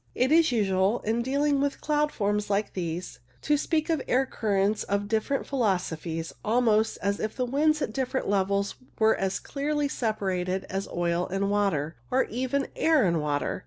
[0.15, 4.81] It is usual, in dealing with cloud forms like these, to speak of air currents
[4.81, 5.05] of "^< a,.
[5.05, 5.17] o TAILED CIRRUS 3?
[5.21, 10.87] different velocities almost as if the winds at different levels were as clearly separated as
[10.87, 13.59] oil and water, or even air and water.